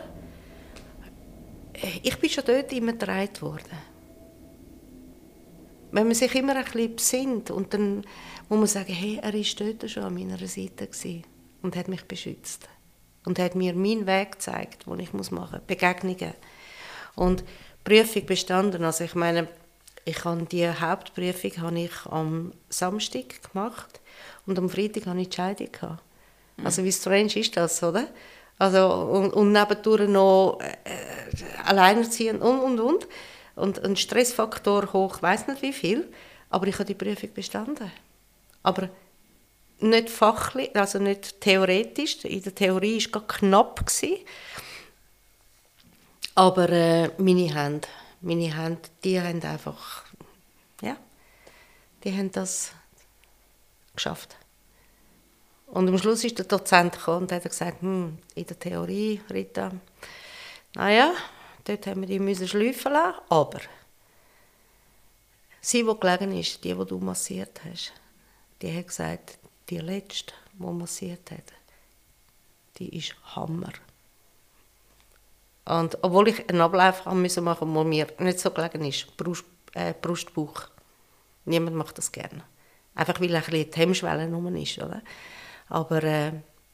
[2.02, 3.98] ich bin schon dort immer getragen worden.
[5.92, 7.98] Wenn man sich immer ein bisschen besinnt und dann
[8.50, 10.90] muss man sagen, hey, er war dort schon an meiner Seite
[11.62, 12.68] und hat mich beschützt
[13.26, 16.34] und hat mir meinen Weg gezeigt, den ich machen muss, Begegnungen.
[17.16, 17.44] Und
[17.88, 19.47] Prüfung bestanden, also ich meine,
[20.04, 24.02] ich habe die Hauptprüfung habe ich am Samstag gemacht
[24.45, 25.69] und am Freitag hatte ich die Scheidung.
[26.58, 26.65] Mhm.
[26.65, 28.08] Also wie strange ist das, oder?
[28.60, 33.08] Also, und, und nebendurch noch äh, alleinerziehend und, und, und.
[33.56, 36.12] Und ein Stressfaktor hoch, ich weiß nicht wie viel,
[36.50, 37.89] aber ich habe die Prüfung bestanden.
[38.63, 38.89] Aber
[39.80, 42.26] nicht fachlich, also nicht theoretisch.
[42.26, 43.86] In der Theorie war es knapp.
[43.86, 44.17] Gewesen.
[46.38, 47.88] Aber äh, meine Hände,
[48.21, 50.06] meine Hände, die haben einfach,
[50.84, 50.95] ja,
[52.04, 52.73] die haben das
[53.95, 54.36] geschafft.
[55.65, 59.71] Und am Schluss ist der Dozent gekommen und hat gesagt, hm, in der Theorie, Rita,
[60.76, 61.12] naja,
[61.63, 63.62] dort haben wir die müssen schleifen lassen, aber
[65.60, 67.93] sie, die gelegen ist, die, die du massiert hast,
[68.62, 69.39] die hat gesagt,
[69.71, 71.52] die letzte, die massiert hat,
[72.78, 73.73] die ist Hammer.
[75.67, 79.43] Und obwohl ich einen Ablauf haben müssen machen, wo mir nicht so gelegen ist, Brust,
[79.73, 80.69] äh, Brustbauch.
[81.45, 82.43] Niemand macht das gerne.
[82.95, 85.01] Einfach weil ein bisschen die Hemmschwelle rum ist, oder?
[85.67, 86.32] Aber äh,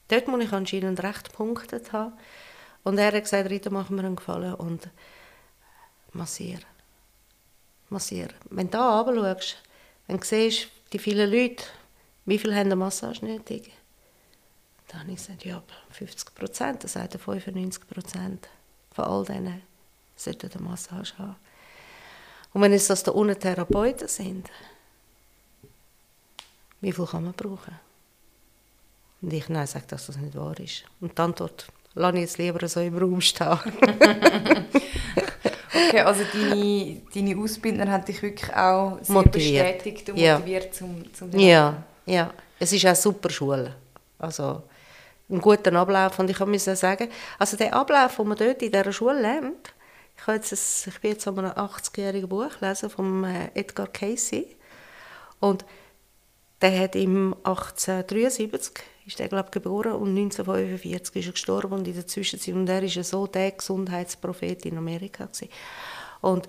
[0.10, 2.14] dort muss ich anscheinend recht gepunktet haben.
[2.84, 4.88] Und er hat gesagt, Rita, mach mir einen Gefallen und
[6.12, 6.60] massier.
[7.90, 8.28] Massier.
[8.50, 9.58] Wenn du da runter schaust,
[10.08, 11.64] dann siehst die vielen Leute,
[12.26, 13.72] wie viele haben eine Massage nötig?
[14.88, 18.48] Dann habe ich gesagt, ja, 50 Prozent, das sagt er 95 Prozent
[18.94, 19.62] von all denen
[20.16, 21.36] sollten eine Massage haben.
[22.54, 24.50] Und wenn es das da unten Therapeuten sind,
[26.82, 27.80] wie viel kann man brauchen?
[29.22, 30.84] Und ich nein, sage, dass das nicht wahr ist.
[31.00, 33.48] Und die Antwort lasse ich jetzt lieber so im Raum stehen.
[35.74, 39.78] okay, also deine, deine Ausbildner haben dich wirklich auch sehr motiviert.
[39.78, 40.38] bestätigt und ja.
[40.38, 42.34] motiviert zum, zum Ja, ja.
[42.60, 43.76] Es ist eine super Schule.
[44.20, 44.64] Also,
[45.34, 46.20] einen guten Ablauf.
[46.20, 49.74] Und ich musste sagen, also der Ablauf, den man dort in dieser Schule lernt,
[50.16, 53.88] ich, habe jetzt ein, ich bin jetzt an einem 80-jährigen Buch gelesen von äh, Edgar
[53.88, 54.56] Casey.
[55.40, 55.66] Und
[56.62, 61.94] der hat im 1873 ist er, glaube geboren und 1945 ist er gestorben und in
[61.94, 65.50] der Zwischenzeit und er ist so der Gesundheitsprophet in Amerika gewesen.
[66.22, 66.48] und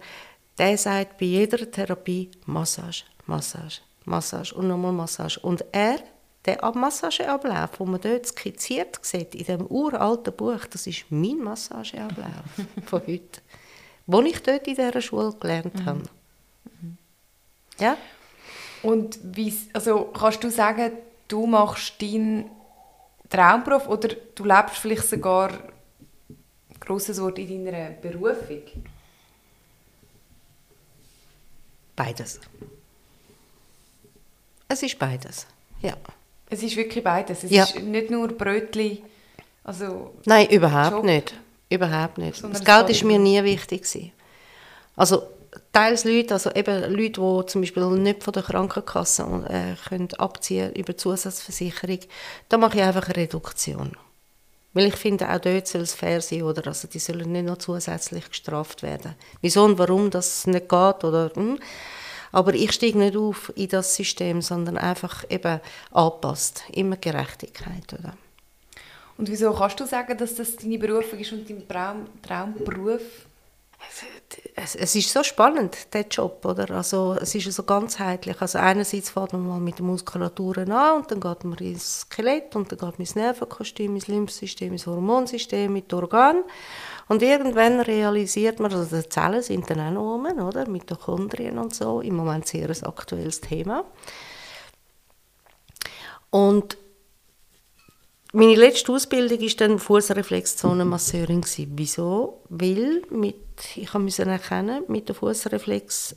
[0.56, 5.98] der sagt bei jeder Therapie Massage, Massage, Massage und nochmal Massage und er
[6.44, 12.44] der Massageablauf, den man dort skizziert sieht, in dem uralten Buch, das ist mein Massageablauf
[12.86, 13.40] von heute,
[14.06, 15.84] den ich dort in dieser Schule gelernt mhm.
[15.86, 16.02] habe.
[16.80, 16.98] Mhm.
[17.78, 17.96] Ja?
[18.82, 20.92] Und wie, also kannst du sagen,
[21.28, 22.50] du machst deinen
[23.30, 25.50] Traumberuf oder du lebst vielleicht sogar
[26.80, 28.62] grosses Wort in deiner Berufung?
[31.96, 32.40] Beides.
[34.68, 35.46] Es ist beides,
[35.80, 35.96] ja.
[36.54, 37.42] Es ist wirklich beides.
[37.42, 37.64] Es ja.
[37.64, 39.02] ist nicht nur Brötli.
[39.64, 41.34] Also Nein, überhaupt Job, nicht.
[41.68, 42.44] Überhaupt nicht.
[42.44, 44.12] Das Geld ist mir nie wichtig gewesen.
[44.94, 45.24] Also
[45.72, 50.72] teils Leute, also eben Leute, die zum Beispiel nicht von der Krankenkasse äh, können abziehen
[50.74, 51.98] über Zusatzversicherung,
[52.48, 53.96] da mache ich einfach eine Reduktion.
[54.74, 56.68] Weil ich finde, auch dort soll es fair sein, oder?
[56.68, 59.16] Also die sollen nicht noch zusätzlich gestraft werden.
[59.40, 61.32] Wieso und warum das nicht geht, oder...
[61.34, 61.58] Hm?
[62.34, 65.60] Aber ich steige nicht auf in das System, sondern einfach eben
[65.92, 66.64] anpasst.
[66.72, 67.92] Immer Gerechtigkeit.
[67.92, 68.16] Oder?
[69.16, 73.02] Und wieso kannst du sagen, dass das deine Berufung ist und dein Traum, Traumberuf?
[74.56, 76.70] Es, es, ist so spannend, der Job, oder?
[76.70, 78.40] Also, es ist so ganzheitlich.
[78.40, 82.54] Also einerseits fährt man mal mit der Muskulatur an und dann geht man ins Skelett
[82.56, 86.42] und dann geht man ins Nervenkostüm, ins Lymphsystem, ins Hormonsystem, mit Organ.
[87.08, 90.68] Und irgendwann realisiert man, also die Zellen sind dann auch noch rum, oder?
[90.68, 92.00] Mitochondrien und so.
[92.00, 93.84] Im Moment sehr ein aktuelles Thema.
[96.30, 96.78] Und
[98.34, 101.44] meine letzte Ausbildung war dann Fußreflexzonenmasseurin.
[101.68, 102.42] Wieso?
[102.48, 103.36] Weil mit,
[103.76, 106.16] ich musste erkennen, mit dem Fußreflex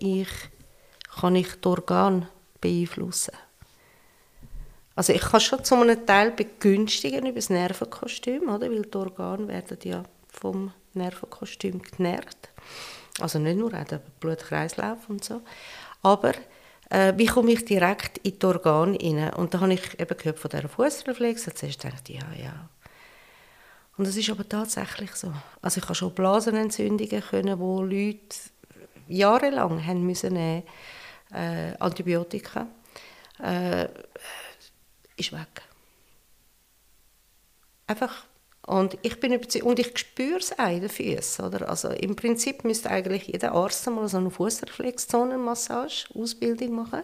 [0.00, 0.28] ich,
[1.20, 2.28] kann ich die Organe
[2.60, 3.34] beeinflussen.
[4.96, 8.68] Also ich kann schon zu einem Teil begünstigen über das Nervenkostüm, oder?
[8.68, 12.48] weil die Organe werden ja vom Nervenkostüm genährt.
[13.20, 15.40] Also nicht nur auch der Blutkreislauf und so.
[16.02, 16.32] Aber
[16.94, 19.34] äh, wie komme ich direkt in die Organe rein?
[19.34, 21.50] Und da habe ich eben gehört von dieser Fußreflex.
[21.54, 22.68] Zuerst dachte ich, ja, ja.
[23.96, 25.32] Und das ist aber tatsächlich so.
[25.60, 28.36] Also ich habe schon Blasenentzündungen können, wo Leute
[29.08, 30.62] jahrelang haben müssen äh,
[31.78, 32.66] Antibiotika,
[33.42, 33.88] äh,
[35.16, 35.62] ist weg.
[37.86, 38.24] Einfach
[38.66, 41.44] und ich bin und ich spüre es auch in den Füßen.
[41.44, 41.68] Oder?
[41.68, 47.02] Also im Prinzip müsste eigentlich jeder Arzt mal so eine Fußreflexzonenmassage, Ausbildung machen.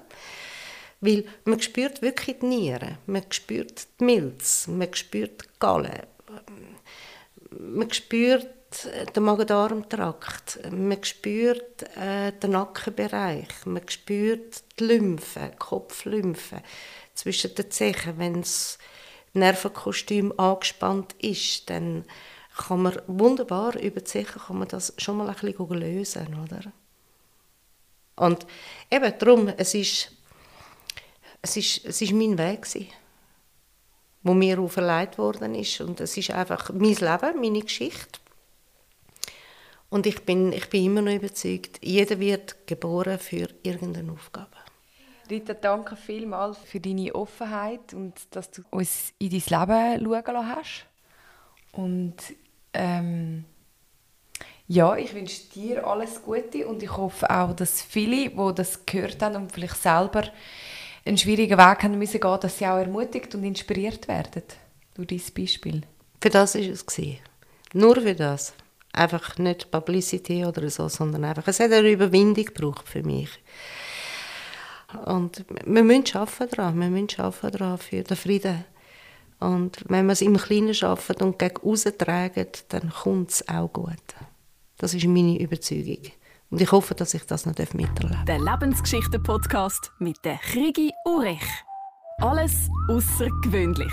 [1.00, 6.08] Weil man spürt wirklich die Nieren, man spürt die Milz, man spürt die Galle,
[7.50, 8.48] man spürt
[9.16, 16.62] den Magen-Darm-Trakt, man spürt äh, den Nackenbereich, man spürt die Lymphe, die Kopflymphe
[17.14, 18.78] zwischen den Zehen, wenn es
[19.32, 22.04] Nervenkostüm angespannt ist, dann
[22.56, 26.72] kann man wunderbar über die Sache kann man das schon mal ein bisschen lösen, oder?
[28.16, 28.46] Und
[28.90, 30.12] eben darum, es ist,
[31.40, 32.88] es ist, es ist mein Weg gewesen,
[34.22, 38.20] wo mir auferlegt worden ist und es ist einfach mein Leben, meine Geschichte.
[39.88, 44.56] Und ich bin, ich bin immer noch überzeugt, jeder wird geboren für irgendeine Aufgabe.
[45.30, 50.56] Rita, danke vielmals für deine Offenheit und dass du uns in dein Leben schauen lassen
[50.56, 50.86] hast.
[51.72, 52.16] Und
[52.72, 53.44] ähm,
[54.66, 59.20] ja, ich wünsche dir alles Gute und ich hoffe auch, dass viele, die das gehört
[59.22, 60.24] haben und vielleicht selber
[61.04, 64.42] einen schwierigen Weg haben müssen gehen, dass sie auch ermutigt und inspiriert werden
[64.94, 65.82] durch dein Beispiel.
[66.20, 66.96] Für das war es.
[67.72, 68.52] Nur für das.
[68.92, 73.30] Einfach nicht Publicity oder so, sondern einfach, es hat eine Überwindung gebraucht für mich.
[75.06, 78.64] Und wir müssen arbeiten daran, wir müssen arbeiten daran für den Frieden.
[79.38, 83.72] Und wenn wir es im Kleinen schaffen und gegen außen tragen, dann kommt es auch
[83.72, 83.96] gut.
[84.78, 86.12] Das ist meine Überzeugung.
[86.50, 88.24] Und ich hoffe, dass ich das noch miterleben darf.
[88.26, 91.46] Der Lebensgeschichten-Podcast mit der Krigi Urech.
[92.18, 93.92] Alles außergewöhnlich.